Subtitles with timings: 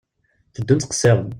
[0.47, 1.29] Tteddun ttqesiren.